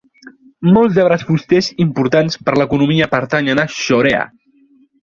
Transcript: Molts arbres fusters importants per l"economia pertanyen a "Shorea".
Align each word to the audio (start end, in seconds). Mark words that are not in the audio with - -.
Molts 0.77 0.97
arbres 1.03 1.25
fusters 1.27 1.69
importants 1.87 2.41
per 2.49 2.57
l"economia 2.59 3.13
pertanyen 3.17 3.67
a 3.67 3.71
"Shorea". 3.79 4.27